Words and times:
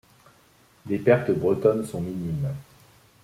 Les 0.87 0.97
pertes 0.97 1.29
bretonnes 1.29 1.85
sont 1.85 2.01
minimes. 2.01 2.47